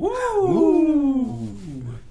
Uh. 0.00 1.46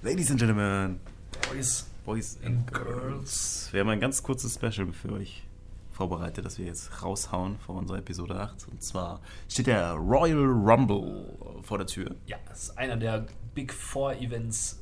Ladies 0.04 0.30
and 0.30 0.38
Gentlemen, 0.38 1.00
Boys 1.48 1.86
Boys 2.04 2.38
and 2.44 2.72
Girls. 2.72 3.68
Wir 3.72 3.80
haben 3.80 3.88
ein 3.88 3.98
ganz 3.98 4.22
kurzes 4.22 4.54
Special 4.54 4.92
für 4.92 5.14
euch 5.14 5.42
vorbereitet, 5.90 6.44
das 6.44 6.56
wir 6.56 6.66
jetzt 6.66 7.02
raushauen 7.02 7.58
vor 7.58 7.74
unserer 7.74 7.98
Episode 7.98 8.38
8. 8.38 8.68
Und 8.70 8.80
zwar 8.80 9.20
steht 9.48 9.66
der 9.66 9.94
Royal 9.94 10.44
Rumble 10.44 11.36
vor 11.62 11.78
der 11.78 11.88
Tür. 11.88 12.14
Ja, 12.26 12.36
das 12.48 12.62
ist 12.62 12.78
einer 12.78 12.96
der 12.96 13.26
Big 13.56 13.74
Four 13.74 14.14
Events 14.14 14.78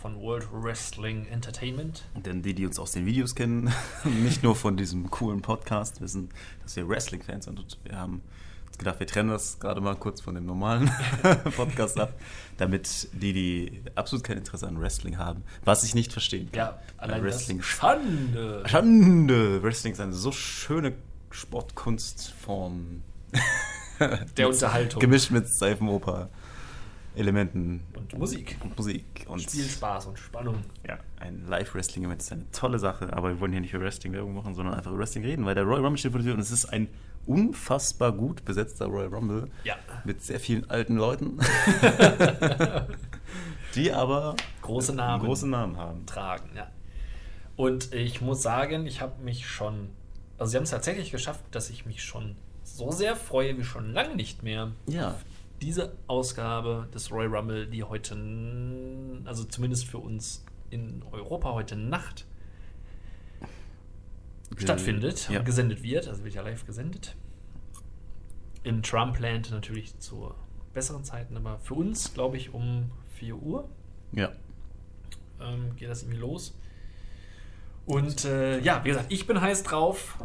von 0.00 0.20
World 0.20 0.46
Wrestling 0.52 1.26
Entertainment. 1.26 2.04
Denn 2.14 2.42
die, 2.42 2.54
die 2.54 2.64
uns 2.64 2.78
aus 2.78 2.92
den 2.92 3.06
Videos 3.06 3.34
kennen, 3.34 3.72
nicht 4.04 4.44
nur 4.44 4.54
von 4.54 4.76
diesem 4.76 5.10
coolen 5.10 5.42
Podcast, 5.42 6.00
wissen, 6.00 6.28
dass 6.62 6.76
wir 6.76 6.88
Wrestling-Fans 6.88 7.46
sind. 7.46 7.58
Und 7.58 7.80
wir 7.82 7.98
haben 7.98 8.22
gedacht, 8.78 8.98
wir 9.00 9.06
trennen 9.06 9.28
das 9.30 9.58
gerade 9.60 9.80
mal 9.80 9.94
kurz 9.96 10.20
von 10.20 10.34
dem 10.34 10.46
normalen 10.46 10.90
Podcast 11.56 11.98
ab, 12.00 12.12
damit 12.56 13.08
die, 13.12 13.32
die 13.32 13.82
absolut 13.94 14.24
kein 14.24 14.38
Interesse 14.38 14.66
an 14.66 14.80
Wrestling 14.80 15.18
haben, 15.18 15.44
was 15.64 15.84
ich 15.84 15.94
nicht 15.94 16.12
verstehen 16.12 16.50
kann. 16.52 16.58
Ja, 16.58 16.78
allein 16.96 17.22
Wrestling 17.22 17.62
Schande. 17.62 18.62
Schande! 18.66 19.62
Wrestling 19.62 19.92
ist 19.92 20.00
eine 20.00 20.12
so 20.12 20.32
schöne 20.32 20.94
Sportkunstform. 21.30 23.02
Der 24.36 24.48
Unterhaltung. 24.48 25.00
Gemischt 25.00 25.30
mit 25.30 25.48
Seifenoper, 25.48 26.28
Elementen 27.14 27.82
Und 27.94 28.18
Musik. 28.18 28.56
und 28.62 28.76
Musik. 28.76 29.24
Und 29.28 29.42
Spielspaß 29.42 30.06
und 30.06 30.18
Spannung. 30.18 30.56
ja, 30.86 30.98
ein 31.20 31.46
Live-Wrestling-Event 31.46 32.20
ist 32.22 32.32
eine 32.32 32.50
tolle 32.50 32.78
Sache, 32.78 33.12
aber 33.12 33.28
wir 33.30 33.40
wollen 33.40 33.52
hier 33.52 33.60
nicht 33.60 33.74
über 33.74 33.84
Wrestling-Werbung 33.84 34.34
machen, 34.34 34.54
sondern 34.54 34.74
einfach 34.74 34.90
über 34.90 35.00
Wrestling 35.00 35.24
reden, 35.24 35.44
weil 35.44 35.54
der 35.54 35.64
Royal 35.64 35.82
Rumble 35.84 35.98
steht 35.98 36.12
vor 36.12 36.20
der 36.20 36.26
Tür 36.26 36.34
und 36.34 36.40
es 36.40 36.50
ist 36.50 36.64
ein 36.66 36.88
unfassbar 37.26 38.12
gut 38.12 38.44
besetzter 38.44 38.86
Royal 38.86 39.08
Rumble 39.14 39.48
Ja. 39.64 39.76
mit 40.04 40.22
sehr 40.22 40.40
vielen 40.40 40.68
alten 40.70 40.96
Leuten, 40.96 41.38
die 43.74 43.92
aber 43.92 44.36
Große 44.62 44.94
Namen. 44.94 45.24
große 45.24 45.48
Namen 45.48 45.76
haben. 45.76 46.06
tragen, 46.06 46.50
ja. 46.54 46.68
Und 47.56 47.92
ich 47.94 48.20
muss 48.20 48.42
sagen, 48.42 48.86
ich 48.86 49.00
habe 49.00 49.22
mich 49.22 49.46
schon, 49.46 49.90
also 50.38 50.50
sie 50.50 50.56
haben 50.56 50.64
es 50.64 50.70
tatsächlich 50.70 51.10
geschafft, 51.10 51.40
dass 51.50 51.70
ich 51.70 51.86
mich 51.86 52.02
schon 52.02 52.36
so 52.64 52.90
sehr 52.90 53.16
freue 53.16 53.56
wie 53.58 53.64
schon 53.64 53.92
lange 53.92 54.16
nicht 54.16 54.42
mehr. 54.42 54.72
Ja, 54.86 55.16
Diese 55.60 55.92
Ausgabe 56.06 56.88
des 56.94 57.10
Royal 57.12 57.34
Rumble, 57.36 57.66
die 57.66 57.84
heute, 57.84 58.16
also 59.24 59.44
zumindest 59.44 59.86
für 59.86 59.98
uns 59.98 60.44
in 60.70 61.02
Europa 61.12 61.52
heute 61.52 61.76
Nacht 61.76 62.24
stattfindet 64.56 65.28
Ja. 65.30 65.38
und 65.40 65.44
gesendet 65.44 65.82
wird, 65.82 66.08
also 66.08 66.24
wird 66.24 66.34
ja 66.34 66.42
live 66.42 66.64
gesendet. 66.66 67.16
In 68.64 68.82
Trumpland 68.82 69.50
natürlich 69.50 69.98
zu 69.98 70.32
besseren 70.72 71.04
Zeiten, 71.04 71.36
aber 71.36 71.58
für 71.58 71.74
uns, 71.74 72.14
glaube 72.14 72.36
ich, 72.36 72.54
um 72.54 72.90
4 73.16 73.36
Uhr 73.36 73.68
Ja. 74.12 74.30
ähm, 75.40 75.74
geht 75.76 75.88
das 75.90 76.02
irgendwie 76.02 76.20
los. 76.20 76.56
Und 77.86 78.24
äh, 78.24 78.60
ja, 78.60 78.84
wie 78.84 78.88
gesagt, 78.90 79.06
ich 79.12 79.26
bin 79.26 79.40
heiß 79.40 79.64
drauf. 79.64 80.16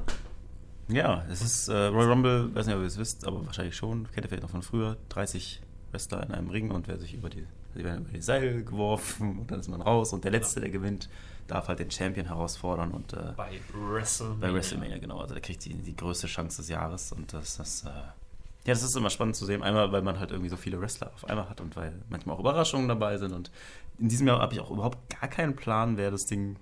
Ja, 0.89 1.25
es 1.29 1.41
ist 1.41 1.67
äh, 1.67 1.73
Royal 1.87 2.09
Rumble, 2.11 2.53
weiß 2.55 2.67
nicht, 2.67 2.75
ob 2.75 2.81
ihr 2.81 2.87
es 2.87 2.97
wisst, 2.97 3.25
aber 3.25 3.45
wahrscheinlich 3.45 3.75
schon, 3.75 4.09
kennt 4.11 4.25
ihr 4.25 4.29
vielleicht 4.29 4.43
noch 4.43 4.51
von 4.51 4.61
früher, 4.61 4.95
30 5.09 5.61
Wrestler 5.91 6.23
in 6.23 6.31
einem 6.31 6.49
Ring 6.49 6.71
und 6.71 6.87
wer 6.87 6.97
sich 6.97 7.13
über 7.13 7.29
die, 7.29 7.45
die 7.75 7.83
werden 7.83 8.03
über 8.05 8.13
die 8.13 8.21
Seil 8.21 8.63
geworfen 8.63 9.39
und 9.39 9.51
dann 9.51 9.59
ist 9.59 9.67
man 9.67 9.81
raus 9.81 10.13
und 10.13 10.23
der 10.23 10.31
Letzte, 10.31 10.61
der 10.61 10.69
gewinnt, 10.69 11.09
darf 11.47 11.67
halt 11.67 11.79
den 11.79 11.89
Champion 11.91 12.27
herausfordern 12.27 12.91
und 12.91 13.13
äh, 13.13 13.33
Bei 13.35 13.51
WrestleMania. 13.73 14.39
bei 14.47 14.53
WrestleMania, 14.53 14.97
genau, 14.99 15.19
also 15.19 15.33
der 15.33 15.41
kriegt 15.41 15.63
die, 15.65 15.73
die 15.73 15.95
größte 15.95 16.27
Chance 16.27 16.57
des 16.57 16.69
Jahres 16.69 17.11
und 17.13 17.31
das, 17.33 17.57
das, 17.57 17.83
äh, 17.83 17.87
ja, 17.89 18.73
das 18.73 18.83
ist 18.83 18.95
immer 18.95 19.09
spannend 19.09 19.35
zu 19.35 19.45
sehen, 19.45 19.63
einmal, 19.63 19.91
weil 19.91 20.01
man 20.01 20.19
halt 20.19 20.31
irgendwie 20.31 20.49
so 20.49 20.57
viele 20.57 20.79
Wrestler 20.81 21.11
auf 21.13 21.25
einmal 21.25 21.49
hat 21.49 21.61
und 21.61 21.75
weil 21.75 21.93
manchmal 22.09 22.35
auch 22.35 22.39
Überraschungen 22.39 22.87
dabei 22.87 23.17
sind 23.17 23.31
und 23.33 23.49
in 23.97 24.09
diesem 24.09 24.27
Jahr 24.27 24.39
habe 24.39 24.53
ich 24.53 24.59
auch 24.59 24.69
überhaupt 24.71 24.97
gar 25.19 25.29
keinen 25.29 25.55
Plan, 25.55 25.97
wer 25.97 26.11
das 26.11 26.25
Ding 26.25 26.57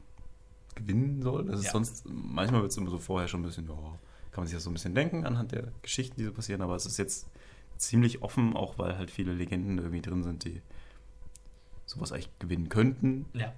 gewinnen 0.76 1.22
soll. 1.22 1.46
Das 1.46 1.60
ist 1.60 1.66
Ja. 1.68 1.72
sonst, 1.72 2.04
manchmal 2.08 2.62
wird 2.62 2.72
es 2.72 2.78
immer 2.78 2.90
so 2.90 2.98
vorher 3.00 3.28
schon 3.28 3.42
ein 3.42 3.44
bisschen, 3.46 3.68
ja, 3.68 3.74
kann 4.32 4.42
man 4.44 4.46
sich 4.48 4.56
das 4.56 4.64
so 4.64 4.70
ein 4.70 4.74
bisschen 4.74 4.94
denken 4.96 5.26
anhand 5.26 5.52
der 5.52 5.72
Geschichten, 5.82 6.16
die 6.18 6.26
so 6.26 6.32
passieren, 6.32 6.62
aber 6.62 6.76
es 6.76 6.86
ist 6.86 6.98
jetzt 6.98 7.28
ziemlich 7.78 8.22
offen, 8.22 8.56
auch 8.56 8.78
weil 8.78 8.98
halt 8.98 9.10
viele 9.12 9.34
Legenden 9.34 9.78
irgendwie 9.80 10.02
drin 10.02 10.24
sind, 10.24 10.44
die 10.46 10.62
sowas 11.86 12.12
eigentlich 12.12 12.30
gewinnen 12.40 12.70
könnten. 12.70 13.26
Ja. 13.34 13.54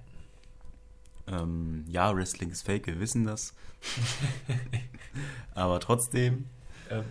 Ähm, 1.30 1.84
ja, 1.88 2.14
Wrestling 2.14 2.50
ist 2.50 2.62
fake, 2.62 2.86
wir 2.86 3.00
wissen 3.00 3.24
das. 3.24 3.54
aber 5.54 5.80
trotzdem. 5.80 6.46
Äh, 6.88 7.02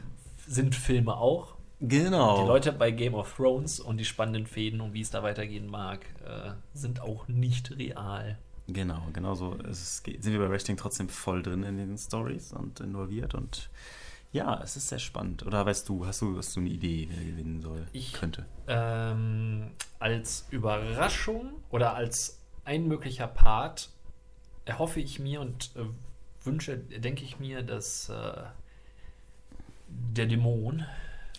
sind 0.47 0.75
Filme 0.75 1.15
auch. 1.15 1.55
Genau. 1.79 2.41
Die 2.41 2.47
Leute 2.47 2.71
bei 2.71 2.91
Game 2.91 3.13
of 3.13 3.35
Thrones 3.35 3.79
und 3.79 3.97
die 3.97 4.05
spannenden 4.05 4.47
Fäden 4.47 4.81
und 4.81 4.93
wie 4.93 5.01
es 5.01 5.11
da 5.11 5.21
weitergehen 5.21 5.67
mag, 5.67 6.05
äh, 6.25 6.51
sind 6.73 7.01
auch 7.01 7.27
nicht 7.27 7.77
real. 7.77 8.39
Genau, 8.67 9.01
genau 9.13 9.35
so 9.35 9.53
ist 9.53 10.03
sind 10.03 10.25
wir 10.25 10.39
bei 10.39 10.49
Wrestling 10.49 10.75
trotzdem 10.75 11.07
voll 11.07 11.41
drin 11.43 11.63
in 11.63 11.77
den 11.77 11.97
Stories 11.97 12.51
und 12.51 12.79
involviert 12.79 13.33
und 13.33 13.69
ja, 14.33 14.59
es 14.61 14.75
ist 14.75 14.89
sehr 14.89 14.99
spannend. 14.99 15.45
Oder 15.45 15.65
weißt 15.65 15.87
du, 15.87 16.05
hast 16.05 16.21
du, 16.21 16.37
hast 16.37 16.55
du 16.55 16.59
eine 16.59 16.69
Idee, 16.69 17.07
wer 17.09 17.23
gewinnen 17.23 17.61
soll? 17.61 17.87
Ich- 17.93 18.11
könnte. 18.13 18.45
Ähm, 18.67 19.71
als 19.99 20.47
Überraschung 20.51 21.53
oder 21.69 21.93
als 21.95 22.39
ein 22.65 22.87
möglicher 22.87 23.27
Part 23.27 23.89
erhoffe 24.67 24.99
ich 24.99 25.19
mir 25.19 25.41
und 25.41 25.71
äh, 25.75 25.85
wünsche, 26.45 26.77
denke 26.77 27.23
ich 27.23 27.39
mir, 27.39 27.63
dass 27.63 28.09
äh, 28.09 28.43
der 29.87 30.25
Dämon 30.25 30.85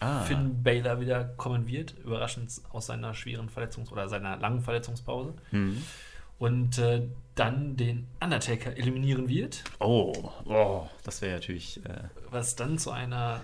Ah, 0.01 0.23
Finn 0.23 0.63
Balor 0.63 1.01
wieder 1.01 1.25
kommen 1.25 1.67
wird, 1.67 1.95
überraschend 2.05 2.53
aus 2.71 2.87
seiner 2.87 3.15
schweren 3.15 3.49
Verletzungs- 3.51 3.91
oder 3.91 4.09
seiner 4.09 4.37
langen 4.37 4.61
Verletzungspause 4.61 5.35
hm. 5.51 5.83
und 6.39 6.79
äh, 6.79 7.03
dann 7.35 7.77
den 7.77 8.07
Undertaker 8.21 8.77
eliminieren 8.77 9.29
wird, 9.29 9.65
Oh, 9.81 10.31
oh, 10.45 10.87
das 11.03 11.21
wäre 11.21 11.35
natürlich. 11.35 11.85
Äh, 11.85 12.05
was 12.31 12.55
dann 12.55 12.79
zu 12.79 12.93
einer 12.93 13.41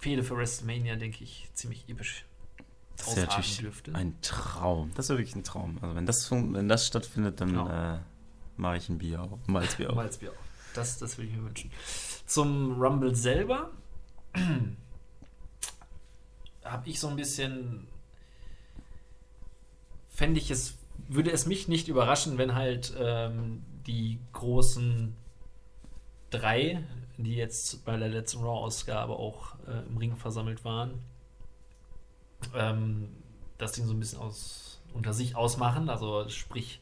Fehde 0.00 0.24
für 0.24 0.36
WrestleMania, 0.36 0.96
denke 0.96 1.22
ich, 1.22 1.48
ziemlich 1.54 1.88
episch 1.88 2.24
das 2.96 3.16
wäre 3.16 3.26
ausarten 3.26 3.36
natürlich 3.36 3.58
dürfte. 3.58 3.94
ein 3.94 4.16
Traum. 4.22 4.92
Das 4.94 5.08
wäre 5.08 5.18
wirklich 5.18 5.36
ein 5.36 5.44
Traum. 5.44 5.78
Also 5.82 5.94
wenn 5.96 6.06
das, 6.06 6.30
wenn 6.30 6.68
das 6.68 6.86
stattfindet, 6.86 7.40
dann 7.40 7.48
Genau. 7.48 7.68
äh, 7.68 7.98
mache 8.56 8.76
ich 8.76 8.88
ein 8.88 8.98
Bier 8.98 9.22
auf. 9.22 9.38
Malzbier 9.46 9.90
auf. 9.90 9.96
Malzbier 9.96 10.30
auf. 10.30 10.36
Das, 10.74 10.98
das 10.98 11.18
würde 11.18 11.30
ich 11.30 11.36
mir 11.36 11.44
wünschen. 11.44 11.70
Zum 12.26 12.80
Rumble 12.80 13.14
selber 13.14 13.70
habe 16.64 16.88
ich 16.88 17.00
so 17.00 17.08
ein 17.08 17.16
bisschen. 17.16 17.86
Fände 20.08 20.38
ich 20.38 20.50
es, 20.50 20.78
würde 21.08 21.32
es 21.32 21.46
mich 21.46 21.66
nicht 21.68 21.88
überraschen, 21.88 22.38
wenn 22.38 22.54
halt 22.54 22.94
ähm, 22.96 23.64
die 23.86 24.20
großen 24.32 25.16
drei, 26.30 26.84
die 27.16 27.34
jetzt 27.34 27.84
bei 27.84 27.96
der 27.96 28.08
letzten 28.08 28.38
Raw-Ausgabe 28.40 29.14
auch 29.14 29.56
äh, 29.66 29.84
im 29.88 29.96
Ring 29.96 30.16
versammelt 30.16 30.64
waren, 30.64 31.00
ähm, 32.54 33.08
das 33.58 33.72
Ding 33.72 33.86
so 33.86 33.92
ein 33.92 34.00
bisschen 34.00 34.18
aus, 34.18 34.80
unter 34.92 35.12
sich 35.12 35.36
ausmachen. 35.36 35.88
Also 35.88 36.28
sprich, 36.28 36.80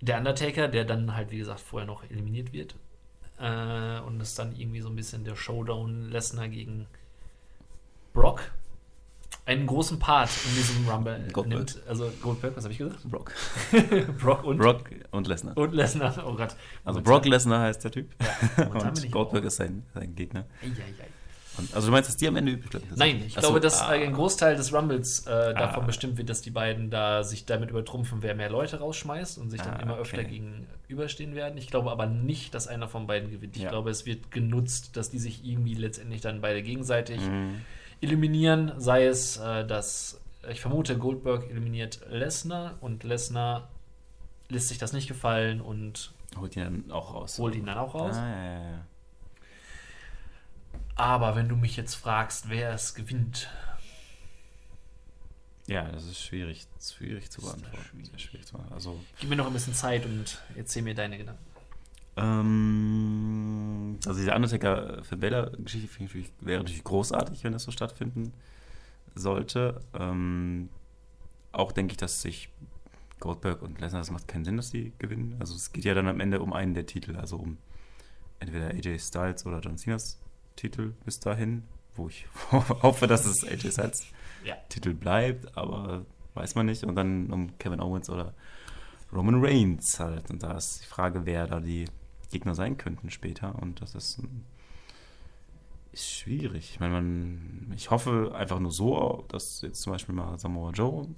der 0.00 0.18
Undertaker, 0.18 0.68
der 0.68 0.84
dann 0.84 1.14
halt, 1.14 1.30
wie 1.30 1.38
gesagt, 1.38 1.60
vorher 1.60 1.86
noch 1.86 2.02
eliminiert 2.10 2.52
wird. 2.52 2.74
Äh, 3.38 4.00
und 4.00 4.20
es 4.20 4.34
dann 4.34 4.54
irgendwie 4.54 4.80
so 4.80 4.88
ein 4.88 4.96
bisschen 4.96 5.24
der 5.24 5.36
Showdown 5.36 6.10
Lesnar 6.10 6.48
gegen 6.48 6.86
Brock 8.12 8.52
einen 9.46 9.66
großen 9.66 9.98
Part 9.98 10.30
in 10.48 10.54
diesem 10.54 10.88
Rumble 10.88 11.28
Goldberg. 11.32 11.46
nimmt. 11.58 11.82
Also 11.86 12.10
Goldberg, 12.22 12.56
was 12.56 12.64
habe 12.64 12.72
ich 12.72 12.78
gesagt? 12.78 13.02
Brock. 13.04 13.32
Brock 14.18 14.44
und, 14.44 14.58
Brock 14.58 14.84
und 15.10 15.26
Lesnar. 15.26 15.56
und 15.56 15.74
Lesnar. 15.74 16.24
Oh 16.26 16.34
Gott. 16.34 16.56
Also 16.84 17.02
Brock 17.02 17.26
Lesnar 17.26 17.60
heißt 17.62 17.84
der 17.84 17.90
Typ. 17.90 18.10
Ja, 18.56 18.64
Und 18.66 19.10
Goldberg 19.10 19.44
ist 19.44 19.56
sein, 19.56 19.84
sein 19.92 20.14
Gegner. 20.14 20.46
Ei, 20.62 20.66
ei, 20.66 21.02
ei. 21.02 21.08
Und, 21.56 21.72
also 21.74 21.86
du 21.88 21.92
meinst, 21.92 22.08
dass 22.08 22.16
die 22.16 22.26
am 22.26 22.36
Ende 22.36 22.52
übrig 22.52 22.70
bleiben? 22.70 22.86
Nein, 22.96 23.22
ich 23.26 23.34
Ach 23.38 23.42
so, 23.42 23.48
glaube, 23.48 23.60
dass 23.60 23.80
ah. 23.82 23.88
ein 23.88 24.12
Großteil 24.12 24.56
des 24.56 24.72
Rumbles 24.74 25.26
äh, 25.26 25.54
davon 25.54 25.84
Ah. 25.84 25.86
bestimmt 25.86 26.16
wird, 26.18 26.28
dass 26.28 26.42
die 26.42 26.50
beiden 26.50 26.90
da 26.90 27.22
sich 27.22 27.46
damit 27.46 27.70
übertrumpfen, 27.70 28.22
wer 28.22 28.34
mehr 28.34 28.50
Leute 28.50 28.78
rausschmeißt 28.80 29.38
und 29.38 29.50
sich 29.50 29.60
dann 29.62 29.74
Ah, 29.76 29.82
immer 29.82 29.96
öfter 29.98 30.18
okay. 30.18 30.26
gegenüberstehen 30.30 31.34
werden. 31.34 31.56
Ich 31.56 31.68
glaube 31.68 31.90
aber 31.92 32.06
nicht, 32.06 32.54
dass 32.54 32.66
einer 32.66 32.88
von 32.88 33.06
beiden 33.06 33.30
gewinnt. 33.30 33.56
Ich 33.56 33.62
Ja. 33.62 33.70
glaube, 33.70 33.90
es 33.90 34.04
wird 34.04 34.30
genutzt, 34.32 34.96
dass 34.96 35.10
die 35.10 35.18
sich 35.18 35.44
irgendwie 35.44 35.74
letztendlich 35.74 36.20
dann 36.20 36.40
beide 36.40 36.62
gegenseitig 36.62 37.20
Mhm. 37.20 37.60
eliminieren, 38.00 38.72
sei 38.78 39.06
es, 39.06 39.36
äh, 39.38 39.64
dass 39.66 40.20
ich 40.50 40.60
vermute, 40.60 40.98
Goldberg 40.98 41.48
eliminiert 41.50 42.00
Lesnar 42.10 42.74
und 42.80 43.02
Lesnar 43.04 43.68
lässt 44.48 44.68
sich 44.68 44.78
das 44.78 44.92
nicht 44.92 45.08
gefallen 45.08 45.60
und 45.60 46.12
Holt 46.38 46.56
ihn 46.56 46.64
dann 46.84 46.90
auch 46.92 47.14
raus. 47.14 47.38
holt 47.38 47.54
ihn 47.54 47.64
dann 47.64 47.78
auch 47.78 47.94
raus. 47.94 48.16
Ah, 48.16 48.28
ja, 48.28 48.44
ja, 48.44 48.70
ja. 48.72 48.86
Aber 50.96 51.34
wenn 51.36 51.48
du 51.48 51.56
mich 51.56 51.76
jetzt 51.76 51.94
fragst, 51.94 52.48
wer 52.50 52.72
es 52.72 52.94
gewinnt, 52.94 53.50
Ja, 55.66 55.90
das 55.90 56.04
ist 56.04 56.20
schwierig, 56.22 56.66
schwierig 56.80 57.30
zu 57.30 57.40
beantworten. 57.40 57.78
schwierig. 57.90 58.20
Schwierig 58.22 58.46
zu 58.46 58.52
beantworten. 58.52 58.74
Also, 58.74 59.00
gib 59.18 59.30
mir 59.30 59.36
noch 59.36 59.46
ein 59.46 59.52
bisschen 59.52 59.74
Zeit 59.74 60.04
und 60.06 60.42
erzähl 60.56 60.82
mir 60.82 60.94
deine 60.94 61.16
Gedanken. 61.18 61.42
ähm, 62.16 63.98
also 64.06 64.18
diese 64.20 64.34
Undertaker 64.34 65.02
für 65.04 65.16
Bella 65.16 65.50
Geschichte 65.58 65.88
finde 65.88 66.04
ich 66.04 66.10
natürlich, 66.10 66.32
wäre 66.40 66.58
natürlich 66.62 66.84
großartig, 66.84 67.42
wenn 67.44 67.52
das 67.52 67.64
so 67.64 67.70
stattfinden 67.72 68.32
sollte. 69.14 69.80
Ähm, 69.98 70.68
auch 71.52 71.72
denke 71.72 71.92
ich, 71.92 71.96
dass 71.96 72.20
sich 72.22 72.50
Goldberg 73.20 73.62
und 73.62 73.80
Lesnar, 73.80 74.00
das 74.02 74.10
macht 74.10 74.28
keinen 74.28 74.44
Sinn, 74.44 74.56
dass 74.56 74.70
die 74.70 74.92
gewinnen. 74.98 75.36
Also 75.40 75.54
es 75.54 75.72
geht 75.72 75.84
ja 75.84 75.94
dann 75.94 76.06
am 76.08 76.20
Ende 76.20 76.40
um 76.40 76.52
einen 76.52 76.74
der 76.74 76.86
Titel, 76.86 77.16
also 77.16 77.36
um 77.36 77.56
entweder 78.38 78.68
AJ 78.68 78.98
Styles 78.98 79.46
oder 79.46 79.60
John 79.60 79.78
Cenas 79.78 80.20
Titel 80.56 80.94
bis 81.04 81.20
dahin, 81.20 81.64
wo 81.94 82.08
ich 82.08 82.26
hoffe, 82.52 83.06
dass 83.06 83.26
es 83.26 83.44
AJ 83.44 83.72
Styles 83.72 84.06
Ja. 84.44 84.56
Titel 84.68 84.94
bleibt, 84.94 85.56
aber 85.56 86.04
weiß 86.34 86.54
man 86.54 86.66
nicht. 86.66 86.84
Und 86.84 86.96
dann 86.96 87.30
um 87.32 87.56
Kevin 87.58 87.80
Owens 87.80 88.10
oder 88.10 88.34
Roman 89.12 89.44
Reigns 89.44 89.98
halt. 90.00 90.30
Und 90.30 90.42
da 90.42 90.56
ist 90.56 90.82
die 90.82 90.86
Frage, 90.86 91.24
wer 91.26 91.46
da 91.46 91.60
die 91.60 91.86
Gegner 92.30 92.54
sein 92.54 92.76
könnten 92.76 93.10
später. 93.10 93.54
Und 93.60 93.80
das 93.80 93.94
ist, 93.94 94.20
ist 95.92 96.10
schwierig. 96.10 96.70
Ich 96.72 96.80
meine, 96.80 96.94
man, 96.94 97.72
ich 97.76 97.90
hoffe 97.90 98.32
einfach 98.34 98.58
nur 98.58 98.72
so, 98.72 99.24
dass 99.28 99.62
jetzt 99.62 99.82
zum 99.82 99.92
Beispiel 99.92 100.14
mal 100.14 100.38
Samoa 100.38 100.70
Joe 100.72 101.08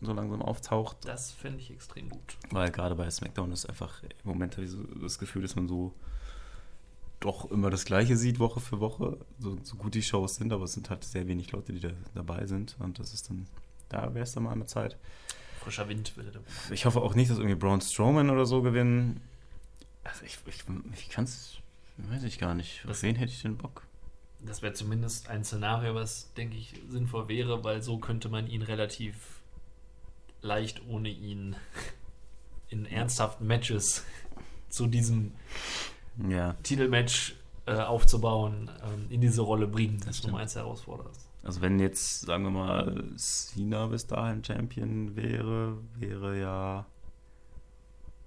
so 0.00 0.12
langsam 0.12 0.42
auftaucht. 0.42 0.98
Das 1.04 1.32
finde 1.32 1.60
ich 1.60 1.70
extrem 1.70 2.08
gut. 2.10 2.36
Weil 2.50 2.70
gerade 2.70 2.94
bei 2.94 3.08
SmackDown 3.08 3.52
ist 3.52 3.66
einfach 3.66 4.02
im 4.02 4.08
Moment 4.24 4.54
habe 4.56 4.64
ich 4.64 4.70
so 4.70 4.82
das 4.82 5.18
Gefühl, 5.18 5.42
dass 5.42 5.56
man 5.56 5.68
so 5.68 5.94
doch 7.20 7.50
immer 7.50 7.70
das 7.70 7.84
Gleiche 7.84 8.16
sieht, 8.16 8.38
Woche 8.38 8.60
für 8.60 8.80
Woche. 8.80 9.18
So, 9.38 9.56
so 9.62 9.76
gut 9.76 9.94
die 9.94 10.02
Shows 10.02 10.36
sind, 10.36 10.52
aber 10.52 10.64
es 10.64 10.72
sind 10.74 10.90
halt 10.90 11.02
sehr 11.04 11.26
wenig 11.26 11.52
Leute, 11.52 11.72
die 11.72 11.80
da 11.80 11.90
dabei 12.14 12.46
sind. 12.46 12.76
Und 12.78 12.98
das 12.98 13.14
ist 13.14 13.28
dann, 13.30 13.46
da 13.88 14.12
wäre 14.14 14.24
es 14.24 14.32
dann 14.32 14.42
mal 14.44 14.54
der 14.54 14.66
Zeit. 14.66 14.96
Frischer 15.60 15.88
Wind 15.88 16.16
würde 16.16 16.30
da. 16.30 16.40
Ich 16.72 16.84
hoffe 16.86 17.00
auch 17.00 17.14
nicht, 17.14 17.30
dass 17.30 17.38
irgendwie 17.38 17.56
Braun 17.56 17.80
Strowman 17.80 18.30
oder 18.30 18.46
so 18.46 18.62
gewinnen. 18.62 19.20
Also 20.04 20.24
ich, 20.24 20.38
ich, 20.46 20.62
ich 20.94 21.08
kann 21.08 21.24
es, 21.24 21.56
weiß 21.96 22.22
ich 22.24 22.38
gar 22.38 22.54
nicht. 22.54 22.82
Auf 22.84 22.90
Das- 22.90 23.02
wen 23.02 23.16
hätte 23.16 23.32
ich 23.32 23.42
denn 23.42 23.56
Bock? 23.56 23.82
Das 24.40 24.60
wäre 24.62 24.74
zumindest 24.74 25.28
ein 25.28 25.42
Szenario, 25.44 25.94
was, 25.94 26.32
denke 26.34 26.56
ich, 26.56 26.74
sinnvoll 26.88 27.26
wäre, 27.26 27.64
weil 27.64 27.82
so 27.82 27.98
könnte 27.98 28.28
man 28.28 28.46
ihn 28.46 28.62
relativ 28.62 29.40
leicht 30.42 30.82
ohne 30.86 31.08
ihn 31.08 31.56
in 32.68 32.84
ernsthaften 32.86 33.46
Matches 33.46 34.04
zu 34.68 34.86
diesem 34.86 35.32
Ja, 36.28 36.54
Titelmatch 36.62 37.36
äh, 37.66 37.74
aufzubauen, 37.74 38.70
ähm, 38.84 39.06
in 39.10 39.20
diese 39.20 39.42
Rolle 39.42 39.66
bringen. 39.66 40.00
Das. 40.04 40.22
Nummer 40.24 40.38
eins 40.38 40.54
der 40.54 40.62
Herausforderer. 40.62 41.10
also 41.42 41.60
wenn 41.60 41.78
jetzt, 41.78 42.22
sagen 42.22 42.44
wir 42.44 42.50
mal, 42.50 43.04
Cena 43.16 43.86
bis 43.86 44.06
dahin 44.06 44.42
Champion 44.44 45.16
wäre, 45.16 45.76
wäre 45.94 46.40
ja, 46.40 46.86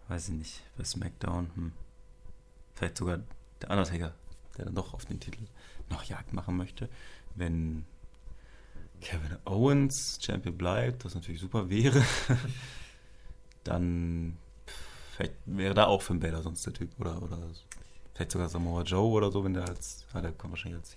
weiß 0.07 0.29
ich 0.29 0.35
nicht, 0.35 0.63
bei 0.77 0.83
SmackDown, 0.83 1.51
hm. 1.55 1.71
vielleicht 2.73 2.97
sogar 2.97 3.19
der 3.61 3.69
Undertaker, 3.71 4.13
der 4.57 4.65
dann 4.65 4.75
doch 4.75 4.93
auf 4.93 5.05
den 5.05 5.19
Titel 5.19 5.45
noch 5.89 6.03
Jagd 6.03 6.33
machen 6.33 6.57
möchte. 6.57 6.89
Wenn 7.35 7.85
Kevin 9.01 9.37
Owens 9.45 10.19
Champion 10.21 10.57
bleibt, 10.57 11.05
was 11.05 11.15
natürlich 11.15 11.41
super 11.41 11.69
wäre, 11.69 12.03
dann 13.63 14.37
vielleicht 15.19 15.35
wäre 15.45 15.73
da 15.73 15.85
auch 15.85 16.01
Finn 16.01 16.21
Balor 16.21 16.41
sonst 16.41 16.65
der 16.65 16.71
Typ 16.71 16.89
oder, 16.97 17.21
oder 17.21 17.37
vielleicht 18.13 18.31
sogar 18.31 18.47
Samoa 18.47 18.83
Joe 18.83 19.11
oder 19.11 19.29
so, 19.29 19.43
wenn 19.43 19.53
der 19.53 19.67
als, 19.67 20.05
ah, 20.13 20.21
der 20.21 20.31
kommt 20.31 20.53
wahrscheinlich 20.53 20.79
als 20.79 20.95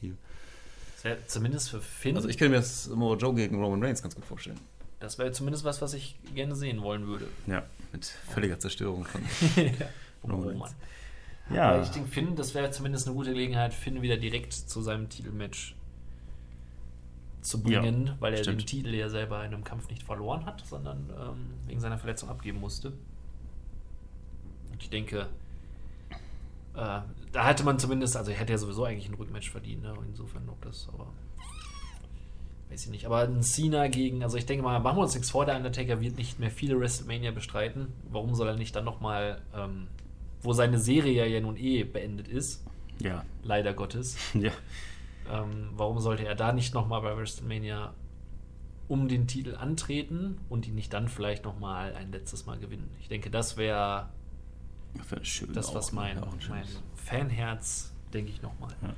wäre 1.02 1.18
zumindest 1.26 1.70
für 1.70 1.80
Finn, 1.80 2.14
Also 2.14 2.28
ich 2.28 2.38
könnte 2.38 2.50
mir 2.50 2.56
das 2.58 2.84
Samoa 2.84 3.16
Joe 3.16 3.34
gegen 3.34 3.60
Roman 3.60 3.82
Reigns 3.82 4.00
ganz 4.00 4.14
gut 4.14 4.24
vorstellen. 4.24 4.60
das 5.00 5.18
wäre 5.18 5.32
zumindest 5.32 5.64
was, 5.64 5.82
was 5.82 5.94
ich 5.94 6.16
gerne 6.36 6.54
sehen 6.54 6.82
wollen 6.82 7.08
würde. 7.08 7.26
Ja, 7.48 7.64
mit 7.90 8.04
völliger 8.04 8.60
Zerstörung 8.60 9.04
von 9.04 9.22
Roman 10.22 10.38
Roman. 10.38 10.60
Reigns. 10.60 10.74
Aber 11.58 11.82
ich 11.82 11.88
denke, 11.88 12.08
Finn, 12.08 12.36
das 12.36 12.54
wäre 12.54 12.70
zumindest 12.70 13.08
eine 13.08 13.16
gute 13.16 13.32
Gelegenheit, 13.32 13.74
Finn 13.74 14.02
wieder 14.02 14.16
direkt 14.16 14.52
zu 14.52 14.80
seinem 14.82 15.08
Titelmatch 15.08 15.74
zu 17.40 17.60
bringen, 17.60 18.14
weil 18.20 18.34
er 18.34 18.44
stimmt. 18.44 18.60
den 18.60 18.66
Titel 18.68 18.94
ja 18.94 19.08
selber 19.08 19.44
in 19.44 19.52
einem 19.52 19.64
Kampf 19.64 19.88
nicht 19.90 20.04
verloren 20.04 20.46
hat, 20.46 20.62
sondern 20.64 21.10
ähm, 21.10 21.54
wegen 21.66 21.80
seiner 21.80 21.98
Verletzung 21.98 22.28
abgeben 22.28 22.60
musste. 22.60 22.92
Ich 24.82 24.90
denke, 24.90 25.28
äh, 26.74 27.00
da 27.32 27.46
hätte 27.46 27.62
man 27.62 27.78
zumindest, 27.78 28.16
also 28.16 28.32
er 28.32 28.36
hätte 28.36 28.52
ja 28.52 28.58
sowieso 28.58 28.84
eigentlich 28.84 29.08
ein 29.08 29.14
Rückmatch 29.14 29.50
verdient, 29.50 29.82
ne? 29.82 29.94
insofern 30.08 30.48
ob 30.48 30.60
das, 30.62 30.88
aber 30.92 31.06
weiß 32.68 32.86
ich 32.86 32.90
nicht. 32.90 33.06
Aber 33.06 33.20
ein 33.20 33.42
Cena 33.42 33.86
gegen, 33.86 34.24
also 34.24 34.36
ich 34.36 34.44
denke 34.44 34.64
mal, 34.64 34.80
machen 34.80 34.96
wir 34.96 35.02
uns 35.02 35.14
nichts 35.14 35.30
vor, 35.30 35.46
der 35.46 35.56
Undertaker 35.56 36.00
wird 36.00 36.16
nicht 36.16 36.40
mehr 36.40 36.50
viele 36.50 36.80
WrestleMania 36.80 37.30
bestreiten. 37.30 37.92
Warum 38.10 38.34
soll 38.34 38.48
er 38.48 38.56
nicht 38.56 38.74
dann 38.74 38.84
nochmal, 38.84 39.40
ähm, 39.54 39.86
wo 40.40 40.52
seine 40.52 40.80
Serie 40.80 41.28
ja 41.28 41.40
nun 41.40 41.56
eh 41.56 41.84
beendet 41.84 42.26
ist, 42.26 42.64
ja, 42.98 43.24
leider 43.44 43.74
Gottes, 43.74 44.16
ja. 44.34 44.50
ähm, 45.30 45.70
warum 45.74 46.00
sollte 46.00 46.26
er 46.26 46.34
da 46.34 46.52
nicht 46.52 46.74
nochmal 46.74 47.02
bei 47.02 47.16
WrestleMania 47.16 47.94
um 48.88 49.06
den 49.06 49.28
Titel 49.28 49.54
antreten 49.54 50.38
und 50.48 50.66
ihn 50.66 50.74
nicht 50.74 50.92
dann 50.92 51.06
vielleicht 51.08 51.44
nochmal 51.44 51.94
ein 51.94 52.10
letztes 52.10 52.46
Mal 52.46 52.58
gewinnen? 52.58 52.90
Ich 53.00 53.08
denke, 53.08 53.30
das 53.30 53.56
Wäre 53.56 54.08
schön. 55.22 55.52
das, 55.52 55.74
was 55.74 55.88
auch, 55.88 55.92
mein, 55.92 56.16
ja, 56.16 56.26
mein 56.48 56.64
Fanherz, 56.96 57.92
denke 58.12 58.30
ich, 58.30 58.42
nochmal 58.42 58.74
Ja. 58.82 58.94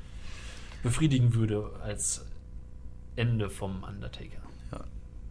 befriedigen 0.83 1.35
würde 1.35 1.71
als 1.83 2.25
Ende 3.17 3.49
vom 3.51 3.83
Undertaker. 3.85 4.43
Ja. 4.73 4.85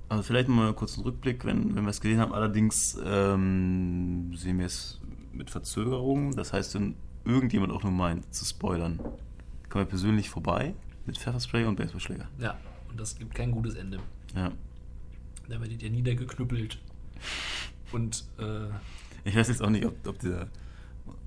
Also 0.10 0.24
vielleicht 0.24 0.48
mal 0.48 0.74
kurz 0.74 0.96
einen 0.96 1.04
Rückblick, 1.04 1.46
wenn, 1.46 1.76
wenn 1.76 1.84
wir 1.84 1.90
es 1.90 2.02
gesehen 2.02 2.20
haben. 2.20 2.34
Allerdings 2.34 2.98
ähm, 3.04 4.34
sehen 4.36 4.60
wir 4.60 4.66
es 4.68 5.00
mit 5.32 5.50
Verzögerung. 5.50 6.36
Das 6.36 6.54
heißt, 6.54 6.76
wenn 6.76 6.96
irgendjemand 7.26 7.72
auch 7.74 7.84
nur 7.84 7.92
meint, 7.92 8.34
zu 8.34 8.46
spoilern, 8.46 8.98
kommen 9.70 9.86
wir 9.86 9.90
persönlich 9.90 10.30
vorbei 10.30 10.74
mit 11.06 11.18
Pfefferspray 11.18 11.66
und 11.66 11.76
Baseballschläger. 11.76 12.28
Ja, 12.38 12.58
und 12.90 13.00
das 13.00 13.18
gibt 13.18 13.34
kein 13.34 13.52
gutes 13.52 13.76
Ende. 13.76 14.00
Ja. 14.36 14.52
Da 15.50 15.60
werdet 15.60 15.82
ihr 15.84 15.90
niedergeknüppelt. 15.90 16.80
Und 17.92 18.26
äh, 18.40 18.68
Ich 19.26 19.36
weiß 19.36 19.48
jetzt 19.48 19.62
auch 19.62 19.70
nicht, 19.70 19.86
ob, 19.86 20.06
ob 20.08 20.20
dieser, 20.20 20.48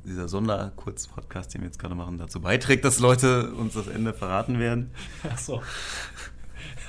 dieser 0.05 0.29
Sonderkurzpodcast, 0.29 1.55
den 1.55 1.63
wir 1.63 1.67
jetzt 1.67 1.79
gerade 1.79 1.95
machen, 1.95 2.19
dazu 2.19 2.41
beiträgt, 2.41 2.85
dass 2.85 2.99
Leute 2.99 3.53
uns 3.55 3.75
das 3.75 3.87
Ende 3.89 4.13
verraten 4.13 4.59
werden. 4.59 4.91
ach 5.31 5.39
so. 5.39 5.63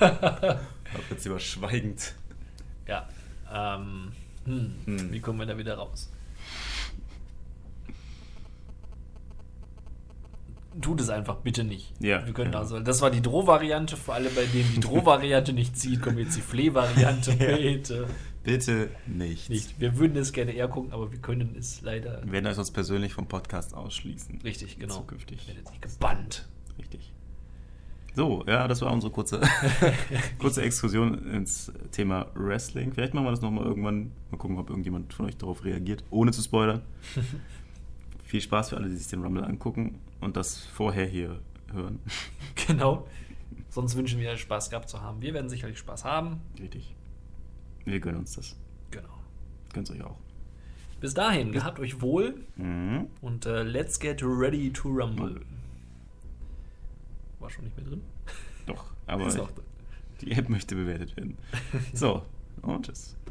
Ob 0.00 1.10
jetzt 1.10 1.24
lieber 1.24 1.40
schweigend. 1.40 2.14
Ja. 2.86 3.08
Ähm, 3.52 4.12
hm, 4.44 4.74
Hm. 4.84 5.12
Wie 5.12 5.20
kommen 5.20 5.38
wir 5.38 5.46
da 5.46 5.58
wieder 5.58 5.74
raus? 5.74 6.10
Tut 10.80 11.00
es 11.00 11.08
einfach 11.10 11.36
bitte 11.36 11.64
nicht. 11.64 11.92
Ja, 11.98 12.24
Wir 12.24 12.32
können 12.32 12.52
ja. 12.52 12.60
also, 12.60 12.78
das 12.78 13.00
war 13.00 13.10
die 13.10 13.20
Droh-Variante. 13.20 13.96
Für 13.96 14.12
alle, 14.14 14.30
bei 14.30 14.44
denen 14.44 14.70
die 14.74 14.80
Droh-Variante 14.86 15.52
nicht 15.52 15.76
zieht, 15.76 16.00
kommt 16.00 16.18
jetzt 16.18 16.36
die 16.36 16.40
Fleh-Variante. 16.42 17.32
Ja. 17.32 17.56
Bitte 17.56 18.06
Bitte 18.48 18.88
nicht. 19.06 19.50
nicht. 19.50 19.78
Wir 19.78 19.98
würden 19.98 20.16
es 20.16 20.32
gerne 20.32 20.52
eher 20.52 20.68
gucken, 20.68 20.90
aber 20.92 21.12
wir 21.12 21.18
können 21.18 21.54
es 21.58 21.82
leider 21.82 22.24
Wir 22.24 22.32
werden 22.32 22.46
euch 22.46 22.54
sonst 22.54 22.70
persönlich 22.70 23.12
vom 23.12 23.26
Podcast 23.26 23.74
ausschließen. 23.74 24.40
richtig, 24.42 24.78
genau. 24.78 24.94
Zukünftig. 24.94 25.46
Werdet 25.46 25.68
nicht 25.68 25.82
gebannt. 25.82 26.48
Richtig. 26.78 27.12
So, 28.14 28.44
ja, 28.46 28.66
das 28.66 28.80
war 28.80 28.90
unsere 28.90 29.12
kurze, 29.12 29.42
kurze 30.38 30.62
Exkursion 30.62 31.30
ins 31.30 31.70
Thema 31.92 32.28
Wrestling. 32.32 32.94
Vielleicht 32.94 33.12
machen 33.12 33.26
wir 33.26 33.32
das 33.32 33.42
nochmal 33.42 33.66
irgendwann. 33.66 34.12
Mal 34.30 34.38
gucken, 34.38 34.56
ob 34.56 34.70
irgendjemand 34.70 35.12
von 35.12 35.26
euch 35.26 35.36
darauf 35.36 35.66
reagiert, 35.66 36.02
ohne 36.08 36.32
zu 36.32 36.40
spoilern. 36.40 36.80
Viel 38.24 38.40
Spaß 38.40 38.70
für 38.70 38.78
alle, 38.78 38.88
die 38.88 38.96
sich 38.96 39.08
den 39.08 39.22
Rumble 39.22 39.44
angucken 39.44 39.98
und 40.22 40.38
das 40.38 40.64
vorher 40.64 41.04
hier 41.06 41.38
hören. 41.70 41.98
Genau. 42.66 43.06
Sonst 43.68 43.94
wünschen 43.94 44.18
wir 44.20 44.34
Spaß 44.38 44.70
gehabt 44.70 44.88
zu 44.88 45.02
haben. 45.02 45.20
Wir 45.20 45.34
werden 45.34 45.50
sicherlich 45.50 45.78
Spaß 45.78 46.06
haben. 46.06 46.40
Richtig. 46.58 46.94
Wir 47.84 48.00
gönnen 48.00 48.18
uns 48.20 48.34
das. 48.34 48.56
Genau. 48.90 49.08
Gönnt 49.72 49.90
euch 49.90 50.02
auch. 50.02 50.16
Bis 51.00 51.14
dahin, 51.14 51.52
gehabt 51.52 51.78
euch 51.78 52.00
wohl 52.00 52.34
Mhm. 52.56 53.06
und 53.20 53.46
äh, 53.46 53.62
let's 53.62 53.98
get 54.00 54.22
ready 54.22 54.72
to 54.72 54.88
rumble. 54.88 55.40
War 57.38 57.50
schon 57.50 57.64
nicht 57.64 57.76
mehr 57.76 57.86
drin? 57.86 58.02
Doch, 58.66 58.84
aber 59.06 59.28
drin. 59.28 59.46
die 60.20 60.32
App 60.32 60.48
möchte 60.48 60.74
bewertet 60.74 61.16
werden. 61.16 61.36
So, 61.94 62.22
und 62.62 62.84
tschüss. 62.86 63.16